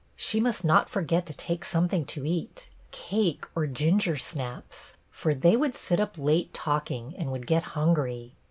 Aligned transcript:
She 0.15 0.39
must 0.39 0.65
not 0.65 0.89
forget 0.89 1.27
to 1.27 1.33
take 1.35 1.63
something 1.63 2.05
to 2.05 2.25
eat,— 2.25 2.71
cake 2.91 3.45
or 3.55 3.67
ginger 3.67 4.17
snaps, 4.17 4.95
for 5.11 5.35
they 5.35 5.55
would 5.55 5.77
sit 5.77 5.99
up 5.99 6.17
late 6.17 6.51
talking 6.55 7.13
and 7.17 7.31
would 7.31 7.45
get 7.45 7.61
hungry. 7.77 8.33